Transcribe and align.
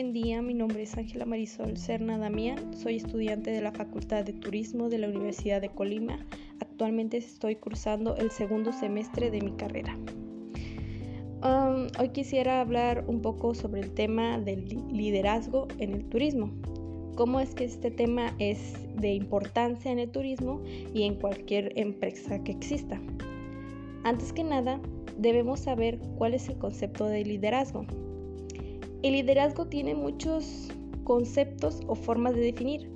buen 0.00 0.14
día. 0.14 0.40
Mi 0.40 0.54
nombre 0.54 0.84
es 0.84 0.96
Ángela 0.96 1.26
Marisol 1.26 1.76
Serna 1.76 2.16
Damián. 2.16 2.72
Soy 2.72 2.96
estudiante 2.96 3.50
de 3.50 3.60
la 3.60 3.70
Facultad 3.70 4.24
de 4.24 4.32
Turismo 4.32 4.88
de 4.88 4.96
la 4.96 5.08
Universidad 5.08 5.60
de 5.60 5.68
Colima. 5.68 6.26
Actualmente 6.58 7.18
estoy 7.18 7.56
cursando 7.56 8.16
el 8.16 8.30
segundo 8.30 8.72
semestre 8.72 9.30
de 9.30 9.42
mi 9.42 9.52
carrera. 9.52 9.94
Um, 11.42 11.88
hoy 11.98 12.08
quisiera 12.14 12.62
hablar 12.62 13.04
un 13.08 13.20
poco 13.20 13.54
sobre 13.54 13.82
el 13.82 13.92
tema 13.92 14.38
del 14.38 14.68
liderazgo 14.90 15.68
en 15.76 15.92
el 15.92 16.08
turismo. 16.08 16.50
Cómo 17.14 17.38
es 17.38 17.54
que 17.54 17.64
este 17.64 17.90
tema 17.90 18.34
es 18.38 18.72
de 18.96 19.12
importancia 19.12 19.92
en 19.92 19.98
el 19.98 20.10
turismo 20.10 20.62
y 20.94 21.02
en 21.02 21.16
cualquier 21.16 21.78
empresa 21.78 22.42
que 22.42 22.52
exista. 22.52 22.98
Antes 24.04 24.32
que 24.32 24.44
nada, 24.44 24.80
debemos 25.18 25.60
saber 25.60 25.98
cuál 26.16 26.32
es 26.32 26.48
el 26.48 26.56
concepto 26.56 27.04
de 27.04 27.22
liderazgo. 27.22 27.84
El 29.02 29.12
liderazgo 29.12 29.66
tiene 29.66 29.94
muchos 29.94 30.68
conceptos 31.04 31.80
o 31.86 31.94
formas 31.94 32.34
de 32.34 32.42
definir, 32.42 32.90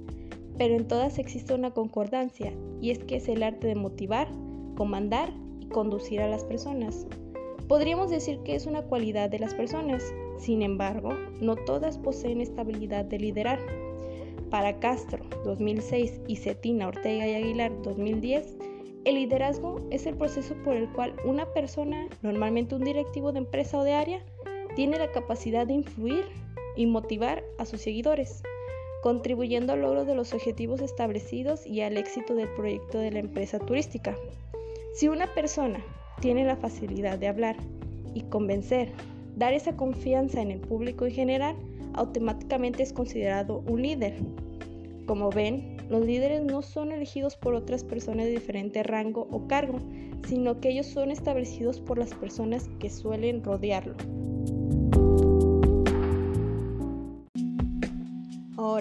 pero 0.58 0.74
en 0.74 0.86
todas 0.86 1.18
existe 1.18 1.54
una 1.54 1.70
concordancia, 1.70 2.52
y 2.82 2.90
es 2.90 2.98
que 2.98 3.16
es 3.16 3.28
el 3.28 3.42
arte 3.42 3.68
de 3.68 3.74
motivar, 3.74 4.28
comandar 4.76 5.32
y 5.60 5.66
conducir 5.68 6.20
a 6.20 6.28
las 6.28 6.44
personas. 6.44 7.06
Podríamos 7.68 8.10
decir 8.10 8.38
que 8.44 8.54
es 8.54 8.66
una 8.66 8.82
cualidad 8.82 9.30
de 9.30 9.38
las 9.38 9.54
personas, 9.54 10.04
sin 10.36 10.60
embargo, 10.60 11.14
no 11.40 11.56
todas 11.56 11.96
poseen 11.96 12.42
esta 12.42 12.60
habilidad 12.60 13.06
de 13.06 13.18
liderar. 13.18 13.58
Para 14.50 14.78
Castro, 14.80 15.24
2006, 15.44 16.20
y 16.28 16.36
Cetina, 16.36 16.88
Ortega 16.88 17.26
y 17.26 17.34
Aguilar, 17.34 17.72
2010, 17.82 18.58
el 19.06 19.14
liderazgo 19.14 19.80
es 19.90 20.04
el 20.04 20.16
proceso 20.16 20.54
por 20.64 20.76
el 20.76 20.92
cual 20.92 21.16
una 21.24 21.46
persona, 21.54 22.08
normalmente 22.20 22.74
un 22.74 22.84
directivo 22.84 23.32
de 23.32 23.38
empresa 23.38 23.78
o 23.78 23.84
de 23.84 23.94
área, 23.94 24.22
tiene 24.74 24.98
la 24.98 25.10
capacidad 25.12 25.66
de 25.66 25.74
influir 25.74 26.24
y 26.76 26.86
motivar 26.86 27.44
a 27.58 27.66
sus 27.66 27.80
seguidores, 27.80 28.42
contribuyendo 29.02 29.72
al 29.72 29.82
logro 29.82 30.04
de 30.04 30.14
los 30.14 30.32
objetivos 30.32 30.80
establecidos 30.80 31.66
y 31.66 31.82
al 31.82 31.96
éxito 31.96 32.34
del 32.34 32.48
proyecto 32.54 32.98
de 32.98 33.10
la 33.10 33.20
empresa 33.20 33.58
turística. 33.58 34.16
Si 34.94 35.08
una 35.08 35.32
persona 35.34 35.84
tiene 36.20 36.44
la 36.44 36.56
facilidad 36.56 37.18
de 37.18 37.28
hablar 37.28 37.56
y 38.14 38.22
convencer, 38.22 38.92
dar 39.36 39.52
esa 39.52 39.76
confianza 39.76 40.40
en 40.40 40.50
el 40.50 40.60
público 40.60 41.06
en 41.06 41.12
general, 41.12 41.56
automáticamente 41.94 42.82
es 42.82 42.92
considerado 42.92 43.62
un 43.68 43.82
líder. 43.82 44.14
Como 45.06 45.30
ven, 45.30 45.76
los 45.90 46.04
líderes 46.04 46.42
no 46.42 46.62
son 46.62 46.92
elegidos 46.92 47.36
por 47.36 47.54
otras 47.54 47.84
personas 47.84 48.26
de 48.26 48.32
diferente 48.32 48.82
rango 48.82 49.28
o 49.30 49.46
cargo, 49.46 49.78
sino 50.26 50.60
que 50.60 50.70
ellos 50.70 50.86
son 50.86 51.10
establecidos 51.10 51.80
por 51.80 51.98
las 51.98 52.14
personas 52.14 52.68
que 52.78 52.88
suelen 52.88 53.44
rodearlo. 53.44 53.94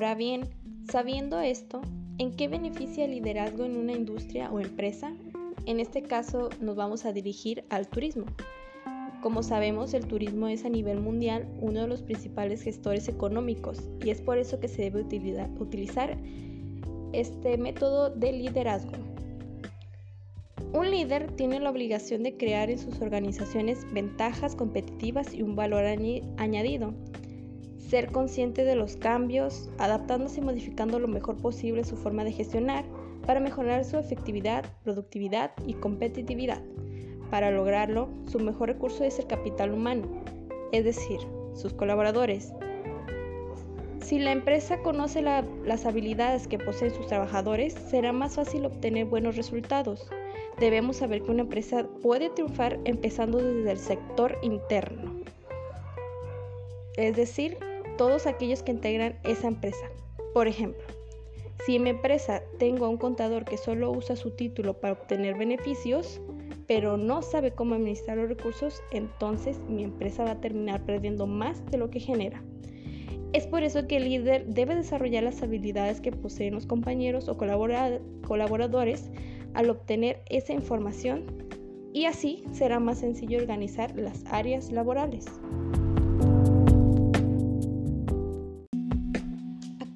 Ahora 0.04 0.16
bien, 0.16 0.50
sabiendo 0.92 1.40
esto, 1.40 1.82
¿en 2.18 2.36
qué 2.36 2.50
beneficia 2.50 3.06
el 3.06 3.12
liderazgo 3.12 3.64
en 3.64 3.78
una 3.78 3.94
industria 3.94 4.52
o 4.52 4.60
empresa? 4.60 5.14
En 5.66 5.80
este 5.80 6.02
caso 6.02 6.50
nos 6.60 6.76
vamos 6.76 7.06
a 7.06 7.14
dirigir 7.14 7.64
al 7.70 7.88
turismo. 7.88 8.26
Como 9.22 9.44
sabemos, 9.44 9.94
el 9.94 10.06
turismo 10.06 10.50
es 10.50 10.66
a 10.66 10.70
nivel 10.70 11.00
mundial 11.00 11.48
uno 11.62 11.84
de 11.84 11.88
los 11.88 12.02
principales 12.02 12.64
gestores 12.64 13.08
económicos 13.08 13.80
y 14.04 14.10
es 14.10 14.20
por 14.20 14.38
eso 14.38 14.60
que 14.60 14.68
se 14.68 14.82
debe 14.82 15.04
utilizar 15.04 16.18
este 17.14 17.58
método 17.58 18.10
de 18.10 18.34
liderazgo. 18.34 18.92
Un 20.74 20.92
líder 20.92 21.32
tiene 21.38 21.62
la 21.62 21.70
obligación 21.70 22.24
de 22.24 22.36
crear 22.36 22.70
en 22.70 22.78
sus 22.78 23.00
organizaciones 23.00 23.86
ventajas 23.94 24.54
competitivas 24.54 25.34
y 25.34 25.44
un 25.44 25.56
valor 25.56 25.86
añadido 25.86 26.94
ser 27.94 28.12
consciente 28.12 28.66
de 28.66 28.76
los 28.76 28.96
cambios, 28.96 29.70
adaptándose 29.78 30.40
y 30.40 30.44
modificando 30.44 30.98
lo 30.98 31.08
mejor 31.08 31.38
posible 31.38 31.84
su 31.84 31.96
forma 31.96 32.24
de 32.24 32.32
gestionar 32.32 32.84
para 33.28 33.40
mejorar 33.40 33.86
su 33.86 34.00
efectividad, 34.00 34.66
productividad 34.84 35.52
y 35.68 35.76
competitividad. 35.76 36.60
Para 37.30 37.52
lograrlo, 37.52 38.10
su 38.26 38.40
mejor 38.40 38.70
recurso 38.70 39.04
es 39.04 39.20
el 39.20 39.28
capital 39.28 39.74
humano, 39.74 40.08
es 40.72 40.86
decir, 40.86 41.20
sus 41.54 41.72
colaboradores. 41.76 42.52
Si 44.02 44.18
la 44.18 44.32
empresa 44.32 44.80
conoce 44.80 45.22
las 45.22 45.86
habilidades 45.86 46.48
que 46.48 46.58
poseen 46.58 46.90
sus 46.96 47.06
trabajadores, 47.06 47.76
será 47.92 48.12
más 48.12 48.38
fácil 48.38 48.66
obtener 48.66 49.06
buenos 49.06 49.36
resultados. 49.36 50.10
Debemos 50.60 50.98
saber 50.98 51.22
que 51.22 51.30
una 51.30 51.44
empresa 51.44 51.86
puede 52.02 52.32
triunfar 52.32 52.80
empezando 52.86 53.38
desde 53.38 53.72
el 53.72 53.78
sector 53.78 54.36
interno. 54.42 55.14
Es 56.98 57.16
decir, 57.16 57.58
todos 58.04 58.28
aquellos 58.28 58.64
que 58.64 58.74
integran 58.74 59.16
esa 59.24 59.48
empresa. 59.48 59.86
Por 60.34 60.50
ejemplo, 60.50 60.84
si 61.66 61.78
en 61.78 61.84
mi 61.84 61.92
empresa 61.92 62.44
tengo 62.60 62.86
a 62.86 62.90
un 62.90 62.98
contador 62.98 63.46
que 63.46 63.56
solo 63.56 63.92
usa 63.92 64.18
su 64.18 64.32
título 64.32 64.74
para 64.74 64.92
obtener 64.92 65.38
beneficios, 65.38 66.20
pero 66.68 66.98
no 66.98 67.22
sabe 67.22 67.52
cómo 67.52 67.76
administrar 67.76 68.18
los 68.18 68.28
recursos, 68.28 68.84
entonces 68.92 69.58
mi 69.70 69.86
empresa 69.86 70.26
va 70.26 70.32
a 70.32 70.42
terminar 70.42 70.86
perdiendo 70.86 71.28
más 71.28 71.66
de 71.68 71.78
lo 71.78 71.90
que 71.90 72.02
genera. 72.02 72.44
Es 73.32 73.48
por 73.48 73.64
eso 73.64 73.88
que 73.88 73.96
el 73.96 74.10
líder 74.10 74.48
debe 74.48 74.76
desarrollar 74.76 75.24
las 75.24 75.42
habilidades 75.42 76.02
que 76.02 76.12
poseen 76.12 76.56
los 76.56 76.66
compañeros 76.66 77.30
o 77.30 77.38
colaboradores 77.38 79.12
al 79.54 79.70
obtener 79.70 80.24
esa 80.30 80.52
información 80.52 81.24
y 81.94 82.04
así 82.04 82.44
será 82.52 82.82
más 82.82 82.98
sencillo 82.98 83.38
organizar 83.38 83.96
las 83.96 84.26
áreas 84.26 84.74
laborales. 84.74 85.26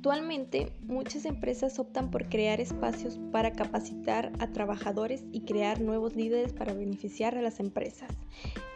Actualmente, 0.07 0.71
muchas 0.83 1.25
empresas 1.25 1.79
optan 1.79 2.09
por 2.11 2.29
crear 2.29 2.61
espacios 2.61 3.19
para 3.33 3.51
capacitar 3.51 4.31
a 4.39 4.47
trabajadores 4.53 5.25
y 5.33 5.41
crear 5.41 5.81
nuevos 5.81 6.15
líderes 6.15 6.53
para 6.53 6.73
beneficiar 6.73 7.37
a 7.37 7.41
las 7.41 7.59
empresas. 7.59 8.09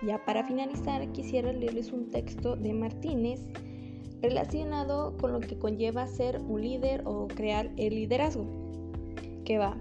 Ya 0.06 0.26
para 0.26 0.44
finalizar, 0.44 1.10
quisiera 1.14 1.54
leerles 1.54 1.94
un 1.94 2.10
texto 2.10 2.58
de 2.58 2.74
Martínez 2.74 3.40
relacionado 4.22 5.16
con 5.16 5.32
lo 5.32 5.40
que 5.40 5.58
conlleva 5.58 6.06
ser 6.06 6.42
un 6.42 6.60
líder 6.60 7.04
o 7.06 7.30
crear 7.30 7.72
el 7.78 7.96
liderazgo, 7.96 8.46
que 9.46 9.58
va. 9.58 9.78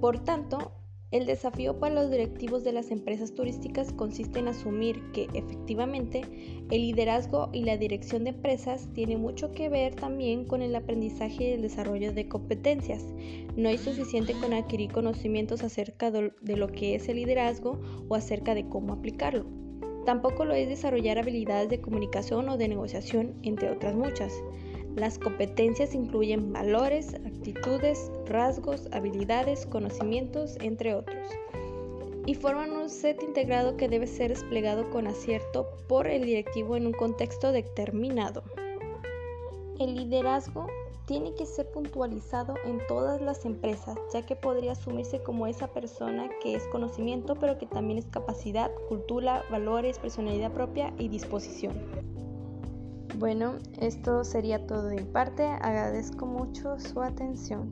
Por 0.00 0.20
tanto, 0.20 0.70
el 1.12 1.24
desafío 1.24 1.78
para 1.78 1.94
los 1.94 2.10
directivos 2.10 2.64
de 2.64 2.72
las 2.72 2.90
empresas 2.90 3.32
turísticas 3.32 3.92
consiste 3.92 4.40
en 4.40 4.48
asumir 4.48 5.00
que 5.12 5.28
efectivamente 5.34 6.22
el 6.70 6.80
liderazgo 6.82 7.48
y 7.52 7.62
la 7.62 7.76
dirección 7.76 8.24
de 8.24 8.30
empresas 8.30 8.88
tiene 8.92 9.16
mucho 9.16 9.52
que 9.52 9.68
ver 9.68 9.94
también 9.94 10.44
con 10.44 10.62
el 10.62 10.74
aprendizaje 10.74 11.44
y 11.44 11.52
el 11.52 11.62
desarrollo 11.62 12.12
de 12.12 12.28
competencias. 12.28 13.04
No 13.56 13.68
es 13.68 13.82
suficiente 13.82 14.34
con 14.34 14.52
adquirir 14.52 14.90
conocimientos 14.90 15.62
acerca 15.62 16.10
de 16.10 16.56
lo 16.56 16.68
que 16.68 16.96
es 16.96 17.08
el 17.08 17.16
liderazgo 17.16 17.80
o 18.08 18.14
acerca 18.16 18.54
de 18.54 18.68
cómo 18.68 18.92
aplicarlo. 18.92 19.46
Tampoco 20.04 20.44
lo 20.44 20.54
es 20.54 20.68
desarrollar 20.68 21.18
habilidades 21.18 21.68
de 21.68 21.80
comunicación 21.80 22.48
o 22.48 22.56
de 22.56 22.68
negociación, 22.68 23.34
entre 23.42 23.70
otras 23.70 23.94
muchas. 23.94 24.32
Las 24.96 25.18
competencias 25.18 25.94
incluyen 25.94 26.54
valores, 26.54 27.12
actitudes, 27.12 28.10
rasgos, 28.24 28.88
habilidades, 28.92 29.66
conocimientos, 29.66 30.56
entre 30.62 30.94
otros, 30.94 31.28
y 32.24 32.34
forman 32.34 32.72
un 32.72 32.88
set 32.88 33.22
integrado 33.22 33.76
que 33.76 33.90
debe 33.90 34.06
ser 34.06 34.30
desplegado 34.30 34.88
con 34.88 35.06
acierto 35.06 35.68
por 35.86 36.06
el 36.06 36.24
directivo 36.24 36.76
en 36.76 36.86
un 36.86 36.94
contexto 36.94 37.52
determinado. 37.52 38.42
El 39.78 39.96
liderazgo 39.96 40.66
tiene 41.04 41.34
que 41.34 41.44
ser 41.44 41.70
puntualizado 41.70 42.54
en 42.64 42.80
todas 42.88 43.20
las 43.20 43.44
empresas, 43.44 43.98
ya 44.14 44.22
que 44.22 44.34
podría 44.34 44.72
asumirse 44.72 45.22
como 45.22 45.46
esa 45.46 45.68
persona 45.68 46.30
que 46.42 46.54
es 46.54 46.66
conocimiento, 46.68 47.34
pero 47.34 47.58
que 47.58 47.66
también 47.66 47.98
es 47.98 48.06
capacidad, 48.06 48.70
cultura, 48.88 49.44
valores, 49.50 49.98
personalidad 49.98 50.52
propia 50.52 50.94
y 50.98 51.08
disposición. 51.08 52.15
Bueno, 53.14 53.54
esto 53.80 54.24
sería 54.24 54.66
todo 54.66 54.88
de 54.88 55.02
parte. 55.02 55.44
Agradezco 55.44 56.26
mucho 56.26 56.78
su 56.78 57.00
atención. 57.00 57.70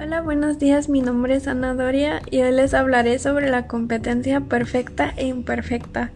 Hola, 0.00 0.22
buenos 0.22 0.58
días. 0.58 0.88
Mi 0.88 1.02
nombre 1.02 1.34
es 1.34 1.48
Ana 1.48 1.74
Doria 1.74 2.22
y 2.30 2.40
hoy 2.40 2.52
les 2.52 2.72
hablaré 2.74 3.18
sobre 3.18 3.50
la 3.50 3.66
competencia 3.66 4.40
perfecta 4.40 5.12
e 5.16 5.26
imperfecta. 5.26 6.12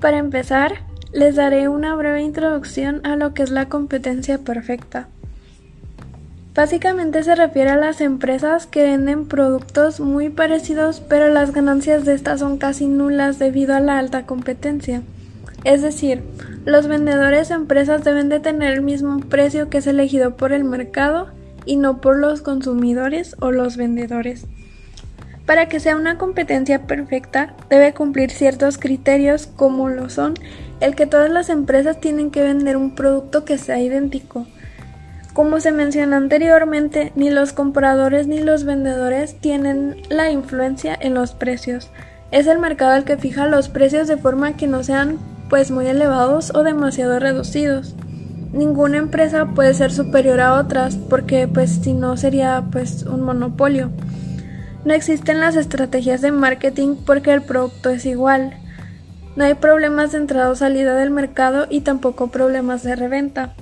Para 0.00 0.18
empezar, 0.18 0.72
les 1.12 1.36
daré 1.36 1.68
una 1.68 1.94
breve 1.94 2.22
introducción 2.22 3.06
a 3.06 3.14
lo 3.14 3.34
que 3.34 3.44
es 3.44 3.50
la 3.50 3.68
competencia 3.68 4.38
perfecta. 4.38 5.08
Básicamente 6.54 7.24
se 7.24 7.34
refiere 7.34 7.70
a 7.70 7.76
las 7.76 8.00
empresas 8.00 8.68
que 8.68 8.84
venden 8.84 9.26
productos 9.26 9.98
muy 9.98 10.28
parecidos 10.28 11.00
pero 11.00 11.28
las 11.28 11.52
ganancias 11.52 12.04
de 12.04 12.14
estas 12.14 12.38
son 12.38 12.58
casi 12.58 12.86
nulas 12.86 13.40
debido 13.40 13.74
a 13.74 13.80
la 13.80 13.98
alta 13.98 14.24
competencia. 14.24 15.02
Es 15.64 15.82
decir, 15.82 16.22
los 16.64 16.86
vendedores 16.86 17.50
o 17.50 17.54
empresas 17.54 18.04
deben 18.04 18.28
de 18.28 18.38
tener 18.38 18.72
el 18.72 18.82
mismo 18.82 19.18
precio 19.18 19.68
que 19.68 19.78
es 19.78 19.86
elegido 19.88 20.36
por 20.36 20.52
el 20.52 20.62
mercado 20.62 21.28
y 21.64 21.76
no 21.76 22.00
por 22.00 22.18
los 22.18 22.40
consumidores 22.40 23.34
o 23.40 23.50
los 23.50 23.76
vendedores. 23.76 24.46
Para 25.46 25.68
que 25.68 25.80
sea 25.80 25.96
una 25.96 26.18
competencia 26.18 26.86
perfecta, 26.86 27.54
debe 27.68 27.94
cumplir 27.94 28.30
ciertos 28.30 28.78
criterios 28.78 29.48
como 29.48 29.88
lo 29.88 30.08
son 30.08 30.34
el 30.80 30.94
que 30.94 31.06
todas 31.06 31.30
las 31.30 31.48
empresas 31.48 32.00
tienen 32.00 32.30
que 32.30 32.42
vender 32.42 32.76
un 32.76 32.94
producto 32.94 33.44
que 33.44 33.58
sea 33.58 33.80
idéntico. 33.80 34.46
Como 35.34 35.58
se 35.58 35.72
mencionó 35.72 36.14
anteriormente, 36.14 37.10
ni 37.16 37.28
los 37.28 37.52
compradores 37.52 38.28
ni 38.28 38.38
los 38.38 38.62
vendedores 38.62 39.34
tienen 39.40 39.96
la 40.08 40.30
influencia 40.30 40.96
en 40.98 41.14
los 41.14 41.32
precios. 41.32 41.90
Es 42.30 42.46
el 42.46 42.60
mercado 42.60 42.94
el 42.94 43.02
que 43.02 43.16
fija 43.16 43.48
los 43.48 43.68
precios 43.68 44.06
de 44.06 44.16
forma 44.16 44.56
que 44.56 44.68
no 44.68 44.84
sean 44.84 45.18
pues 45.50 45.72
muy 45.72 45.88
elevados 45.88 46.52
o 46.54 46.62
demasiado 46.62 47.18
reducidos. 47.18 47.96
Ninguna 48.52 48.98
empresa 48.98 49.46
puede 49.56 49.74
ser 49.74 49.90
superior 49.90 50.40
a 50.40 50.54
otras 50.54 50.94
porque 50.94 51.48
pues 51.48 51.80
si 51.82 51.94
no 51.94 52.16
sería 52.16 52.62
pues 52.70 53.02
un 53.02 53.22
monopolio. 53.22 53.90
No 54.84 54.94
existen 54.94 55.40
las 55.40 55.56
estrategias 55.56 56.20
de 56.20 56.30
marketing 56.30 56.94
porque 57.04 57.32
el 57.32 57.42
producto 57.42 57.90
es 57.90 58.06
igual. 58.06 58.56
No 59.34 59.42
hay 59.42 59.54
problemas 59.54 60.12
de 60.12 60.18
entrada 60.18 60.50
o 60.50 60.54
salida 60.54 60.94
del 60.94 61.10
mercado 61.10 61.66
y 61.68 61.80
tampoco 61.80 62.28
problemas 62.28 62.84
de 62.84 62.94
reventa. 62.94 63.54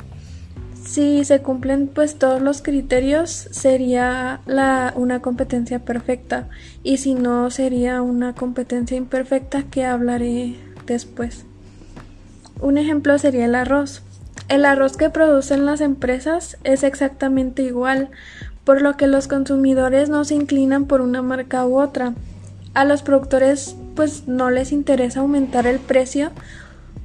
Si 0.84 1.24
se 1.24 1.40
cumplen 1.42 1.86
pues 1.86 2.16
todos 2.16 2.42
los 2.42 2.60
criterios 2.60 3.30
sería 3.30 4.40
la, 4.46 4.92
una 4.96 5.20
competencia 5.22 5.78
perfecta 5.78 6.48
y 6.82 6.96
si 6.96 7.14
no 7.14 7.50
sería 7.50 8.02
una 8.02 8.34
competencia 8.34 8.96
imperfecta 8.96 9.62
que 9.62 9.84
hablaré 9.84 10.56
después. 10.86 11.44
Un 12.60 12.78
ejemplo 12.78 13.16
sería 13.18 13.44
el 13.44 13.54
arroz. 13.54 14.02
El 14.48 14.64
arroz 14.64 14.96
que 14.96 15.08
producen 15.08 15.66
las 15.66 15.80
empresas 15.80 16.58
es 16.64 16.82
exactamente 16.82 17.62
igual, 17.62 18.10
por 18.64 18.82
lo 18.82 18.96
que 18.96 19.06
los 19.06 19.28
consumidores 19.28 20.08
no 20.08 20.24
se 20.24 20.34
inclinan 20.34 20.86
por 20.86 21.00
una 21.00 21.22
marca 21.22 21.64
u 21.64 21.80
otra. 21.80 22.12
A 22.74 22.84
los 22.84 23.02
productores 23.02 23.76
pues 23.94 24.26
no 24.26 24.50
les 24.50 24.72
interesa 24.72 25.20
aumentar 25.20 25.66
el 25.66 25.78
precio 25.78 26.32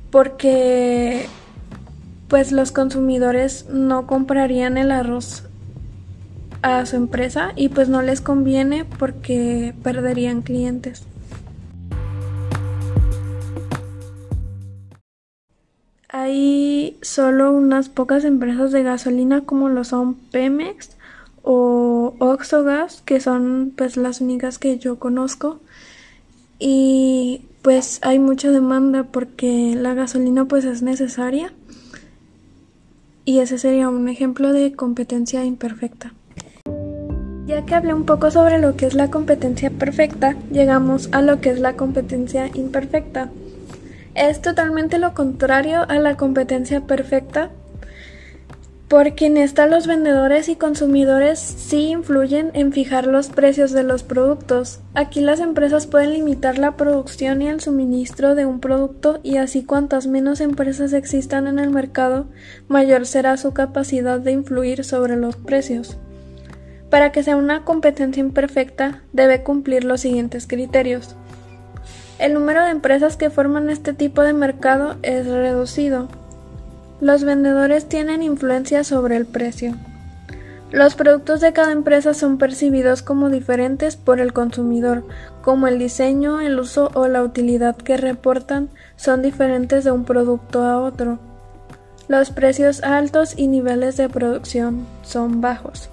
porque 0.10 1.28
pues 2.28 2.52
los 2.52 2.72
consumidores 2.72 3.68
no 3.70 4.08
comprarían 4.08 4.78
el 4.78 4.92
arroz 4.92 5.44
a 6.62 6.86
su 6.86 6.96
empresa 6.96 7.54
y 7.56 7.70
pues 7.70 7.90
no 7.90 8.02
les 8.02 8.22
conviene 8.22 8.86
porque 8.86 9.74
perderían 9.84 10.42
clientes. 10.42 11.04
Hay 16.10 16.98
solo 17.02 17.52
unas 17.52 17.90
pocas 17.90 18.24
empresas 18.24 18.72
de 18.72 18.84
gasolina 18.84 19.42
como 19.42 19.70
lo 19.70 19.84
son 19.84 20.16
Pemex, 20.16 20.98
o 21.50 22.14
Oxogas, 22.20 23.02
que 23.06 23.22
son 23.22 23.72
pues 23.78 23.96
las 23.96 24.20
únicas 24.20 24.60
que 24.60 24.78
yo 24.80 25.00
conozco. 25.00 25.62
Y 26.60 27.46
pues 27.62 28.00
hay 28.02 28.20
mucha 28.20 28.52
demanda 28.52 29.06
porque 29.06 29.74
la 29.78 29.94
gasolina 29.94 30.44
pues 30.44 30.66
es 30.66 30.82
necesaria. 30.82 31.54
Y 33.28 33.40
ese 33.40 33.58
sería 33.58 33.90
un 33.90 34.08
ejemplo 34.08 34.54
de 34.54 34.72
competencia 34.72 35.44
imperfecta. 35.44 36.14
Ya 37.46 37.66
que 37.66 37.76
hablé 37.76 37.94
un 37.94 38.06
poco 38.06 38.32
sobre 38.32 38.58
lo 38.58 38.78
que 38.78 38.86
es 38.86 38.94
la 38.94 39.10
competencia 39.10 39.70
perfecta, 39.70 40.38
llegamos 40.50 41.10
a 41.12 41.22
lo 41.22 41.42
que 41.42 41.50
es 41.50 41.60
la 41.60 41.74
competencia 41.74 42.50
imperfecta. 42.54 43.30
Es 44.16 44.42
totalmente 44.42 44.98
lo 44.98 45.14
contrario 45.14 45.82
a 45.90 46.00
la 46.00 46.16
competencia 46.16 46.80
perfecta, 46.80 47.50
porque 48.88 49.26
en 49.26 49.36
esta 49.36 49.68
los 49.68 49.86
vendedores 49.86 50.48
y 50.48 50.56
consumidores 50.56 51.40
sí 51.40 51.90
influyen 51.90 52.52
en 52.54 52.72
fijar 52.72 53.06
los 53.06 53.28
precios 53.28 53.72
de 53.72 53.84
los 53.84 54.04
productos. 54.04 54.80
Aquí 54.94 55.20
las 55.20 55.42
empresas 55.42 55.88
pueden 55.88 56.14
limitar 56.14 56.58
la 56.58 56.78
producción 56.78 57.42
y 57.42 57.50
el 57.50 57.60
suministro 57.60 58.34
de 58.34 58.46
un 58.46 58.62
producto 58.62 59.20
y 59.24 59.38
así 59.38 59.66
cuantas 59.66 60.08
menos 60.08 60.40
empresas 60.40 60.94
existan 60.94 61.48
en 61.48 61.60
el 61.60 61.70
mercado, 61.70 62.28
mayor 62.70 63.06
será 63.06 63.36
su 63.36 63.54
capacidad 63.54 64.22
de 64.22 64.32
influir 64.32 64.86
sobre 64.86 65.18
los 65.18 65.36
precios. 65.36 65.98
Para 66.90 67.12
que 67.12 67.24
sea 67.24 67.36
una 67.36 67.66
competencia 67.66 68.22
imperfecta, 68.22 69.02
debe 69.12 69.44
cumplir 69.44 69.84
los 69.84 70.00
siguientes 70.00 70.48
criterios. 70.48 71.18
El 72.20 72.34
número 72.34 72.64
de 72.64 72.72
empresas 72.72 73.18
que 73.18 73.30
forman 73.30 73.70
este 73.70 73.94
tipo 73.94 74.22
de 74.22 74.32
mercado 74.32 74.96
es 75.04 75.28
reducido, 75.28 76.08
los 77.00 77.24
vendedores 77.24 77.88
tienen 77.88 78.24
influencia 78.24 78.84
sobre 78.84 79.18
el 79.18 79.26
precio. 79.26 79.76
Los 80.72 80.96
productos 80.96 81.40
de 81.40 81.54
cada 81.54 81.72
empresa 81.72 82.14
son 82.14 82.38
percibidos 82.38 83.02
como 83.02 83.30
diferentes 83.30 83.96
por 83.96 84.20
el 84.20 84.34
consumidor, 84.34 85.06
como 85.42 85.68
el 85.68 85.80
diseño, 85.80 86.42
el 86.42 86.60
uso 86.60 86.92
o 86.94 87.08
la 87.08 87.24
utilidad 87.24 87.78
que 87.78 87.96
reportan 87.96 88.70
son 88.98 89.22
diferentes 89.22 89.86
de 89.86 89.92
un 89.92 90.04
producto 90.04 90.64
a 90.64 90.80
otro. 90.80 91.20
Los 92.10 92.32
precios 92.32 92.84
altos 92.84 93.34
y 93.38 93.48
niveles 93.48 93.96
de 93.96 94.10
producción 94.10 94.86
son 95.04 95.40
bajos. 95.40 95.90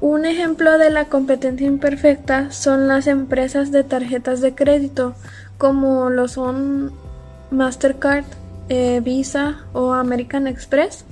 Un 0.00 0.24
ejemplo 0.24 0.78
de 0.78 0.90
la 0.90 1.06
competencia 1.06 1.66
imperfecta 1.66 2.52
son 2.52 2.88
las 2.88 3.06
empresas 3.06 3.72
de 3.72 3.84
tarjetas 3.84 4.40
de 4.40 4.54
crédito, 4.54 5.14
como 5.58 6.10
lo 6.10 6.28
son 6.28 6.92
Mastercard, 7.50 8.24
eh, 8.72 9.00
Visa 9.00 9.66
o 9.74 9.92
American 9.92 10.46
Express, 10.46 11.04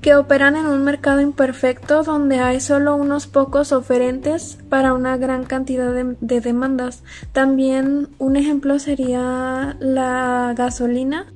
que 0.00 0.16
operan 0.16 0.56
en 0.56 0.66
un 0.66 0.82
mercado 0.82 1.20
imperfecto 1.20 2.02
donde 2.02 2.40
hay 2.40 2.58
solo 2.58 2.96
unos 2.96 3.28
pocos 3.28 3.70
oferentes 3.70 4.58
para 4.68 4.92
una 4.92 5.16
gran 5.16 5.44
cantidad 5.44 5.92
de 5.92 6.40
demandas. 6.40 7.04
También 7.32 8.08
un 8.18 8.34
ejemplo 8.34 8.80
sería 8.80 9.76
la 9.78 10.52
gasolina. 10.56 11.32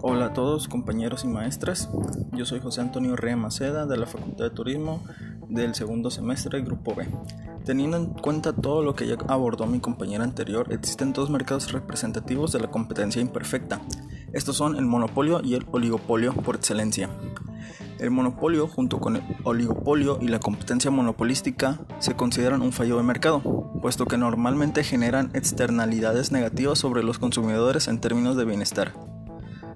Hola 0.00 0.26
a 0.26 0.32
todos 0.32 0.68
compañeros 0.68 1.24
y 1.24 1.28
maestras, 1.28 1.90
yo 2.32 2.46
soy 2.46 2.60
José 2.60 2.80
Antonio 2.80 3.14
Rea 3.14 3.36
Maceda 3.36 3.84
de 3.84 3.98
la 3.98 4.06
Facultad 4.06 4.44
de 4.44 4.50
Turismo 4.50 5.02
del 5.50 5.74
segundo 5.74 6.10
semestre 6.10 6.62
Grupo 6.62 6.94
B. 6.94 7.06
Teniendo 7.68 7.98
en 7.98 8.06
cuenta 8.06 8.54
todo 8.54 8.82
lo 8.82 8.94
que 8.94 9.06
ya 9.06 9.16
abordó 9.28 9.66
mi 9.66 9.78
compañera 9.78 10.24
anterior, 10.24 10.72
existen 10.72 11.12
dos 11.12 11.28
mercados 11.28 11.70
representativos 11.70 12.50
de 12.50 12.60
la 12.60 12.70
competencia 12.70 13.20
imperfecta. 13.20 13.82
Estos 14.32 14.56
son 14.56 14.76
el 14.76 14.86
monopolio 14.86 15.42
y 15.44 15.52
el 15.52 15.66
oligopolio 15.70 16.32
por 16.32 16.56
excelencia. 16.56 17.10
El 17.98 18.10
monopolio 18.10 18.68
junto 18.68 19.00
con 19.00 19.16
el 19.16 19.22
oligopolio 19.44 20.16
y 20.22 20.28
la 20.28 20.40
competencia 20.40 20.90
monopolística 20.90 21.78
se 21.98 22.16
consideran 22.16 22.62
un 22.62 22.72
fallo 22.72 22.96
de 22.96 23.02
mercado, 23.02 23.42
puesto 23.82 24.06
que 24.06 24.16
normalmente 24.16 24.82
generan 24.82 25.30
externalidades 25.34 26.32
negativas 26.32 26.78
sobre 26.78 27.02
los 27.02 27.18
consumidores 27.18 27.86
en 27.86 28.00
términos 28.00 28.38
de 28.38 28.46
bienestar. 28.46 28.94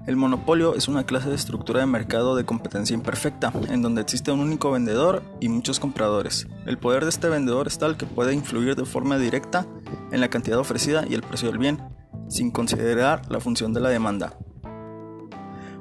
El 0.04 0.16
monopolio 0.16 0.74
es 0.74 0.88
una 0.88 1.04
clase 1.04 1.28
de 1.28 1.36
estructura 1.36 1.78
de 1.78 1.86
mercado 1.86 2.34
de 2.34 2.44
competencia 2.44 2.94
imperfecta, 2.94 3.52
en 3.68 3.82
donde 3.82 4.00
existe 4.02 4.32
un 4.32 4.40
único 4.40 4.72
vendedor 4.72 5.22
y 5.38 5.48
muchos 5.48 5.78
compradores. 5.78 6.48
El 6.66 6.76
poder 6.76 7.04
de 7.04 7.10
este 7.10 7.28
vendedor 7.28 7.68
es 7.68 7.78
tal 7.78 7.96
que 7.96 8.06
puede 8.06 8.34
influir 8.34 8.74
de 8.74 8.84
forma 8.84 9.16
directa 9.16 9.64
en 10.10 10.20
la 10.20 10.28
cantidad 10.28 10.58
ofrecida 10.58 11.04
y 11.08 11.14
el 11.14 11.22
precio 11.22 11.48
del 11.48 11.58
bien, 11.58 11.80
sin 12.28 12.50
considerar 12.50 13.30
la 13.30 13.38
función 13.38 13.72
de 13.72 13.80
la 13.80 13.90
demanda. 13.90 14.36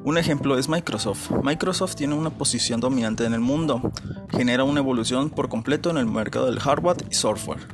Un 0.03 0.17
ejemplo 0.17 0.57
es 0.57 0.67
Microsoft. 0.67 1.29
Microsoft 1.43 1.95
tiene 1.95 2.15
una 2.15 2.31
posición 2.31 2.79
dominante 2.79 3.23
en 3.23 3.33
el 3.33 3.39
mundo, 3.39 3.91
genera 4.31 4.63
una 4.63 4.79
evolución 4.79 5.29
por 5.29 5.47
completo 5.47 5.91
en 5.91 5.97
el 5.97 6.07
mercado 6.07 6.47
del 6.47 6.59
hardware 6.59 7.05
y 7.11 7.13
software. 7.13 7.67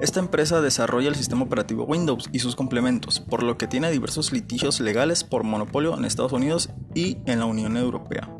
Esta 0.00 0.18
empresa 0.18 0.62
desarrolla 0.62 1.08
el 1.08 1.14
sistema 1.14 1.44
operativo 1.44 1.84
Windows 1.84 2.30
y 2.32 2.38
sus 2.38 2.56
complementos, 2.56 3.20
por 3.20 3.42
lo 3.42 3.58
que 3.58 3.66
tiene 3.66 3.90
diversos 3.90 4.32
litigios 4.32 4.80
legales 4.80 5.24
por 5.24 5.44
monopolio 5.44 5.96
en 5.96 6.06
Estados 6.06 6.32
Unidos 6.32 6.70
y 6.94 7.18
en 7.26 7.38
la 7.38 7.44
Unión 7.44 7.76
Europea. 7.76 8.34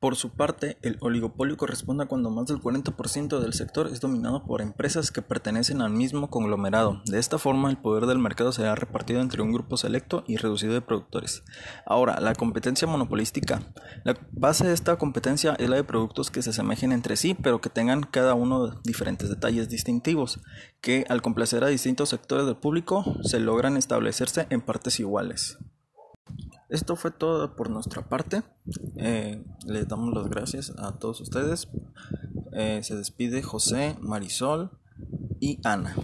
Por 0.00 0.14
su 0.14 0.30
parte, 0.30 0.78
el 0.82 0.96
oligopolio 1.00 1.56
corresponde 1.56 2.04
a 2.04 2.06
cuando 2.06 2.30
más 2.30 2.46
del 2.46 2.60
40% 2.60 3.40
del 3.40 3.52
sector 3.52 3.88
es 3.88 4.00
dominado 4.00 4.44
por 4.44 4.62
empresas 4.62 5.10
que 5.10 5.22
pertenecen 5.22 5.82
al 5.82 5.90
mismo 5.90 6.30
conglomerado. 6.30 7.02
De 7.06 7.18
esta 7.18 7.36
forma, 7.36 7.68
el 7.68 7.78
poder 7.78 8.06
del 8.06 8.20
mercado 8.20 8.52
será 8.52 8.76
repartido 8.76 9.20
entre 9.20 9.42
un 9.42 9.52
grupo 9.52 9.76
selecto 9.76 10.22
y 10.28 10.36
reducido 10.36 10.72
de 10.72 10.82
productores. 10.82 11.42
Ahora, 11.84 12.20
la 12.20 12.36
competencia 12.36 12.86
monopolística. 12.86 13.60
La 14.04 14.16
base 14.30 14.68
de 14.68 14.72
esta 14.72 14.96
competencia 14.98 15.56
es 15.58 15.68
la 15.68 15.74
de 15.74 15.82
productos 15.82 16.30
que 16.30 16.42
se 16.42 16.50
asemejen 16.50 16.92
entre 16.92 17.16
sí, 17.16 17.34
pero 17.34 17.60
que 17.60 17.68
tengan 17.68 18.04
cada 18.04 18.34
uno 18.34 18.68
diferentes 18.84 19.28
detalles 19.28 19.68
distintivos, 19.68 20.38
que 20.80 21.06
al 21.08 21.22
complacer 21.22 21.64
a 21.64 21.68
distintos 21.68 22.10
sectores 22.10 22.46
del 22.46 22.56
público 22.56 23.16
se 23.24 23.40
logran 23.40 23.76
establecerse 23.76 24.46
en 24.50 24.60
partes 24.60 25.00
iguales. 25.00 25.58
Esto 26.68 26.96
fue 26.96 27.10
todo 27.10 27.56
por 27.56 27.70
nuestra 27.70 28.08
parte. 28.08 28.42
Eh, 28.96 29.42
les 29.66 29.88
damos 29.88 30.14
las 30.14 30.28
gracias 30.28 30.72
a 30.78 30.98
todos 30.98 31.20
ustedes. 31.20 31.68
Eh, 32.52 32.80
se 32.82 32.94
despide 32.94 33.42
José, 33.42 33.96
Marisol 34.00 34.70
y 35.40 35.60
Ana. 35.64 35.94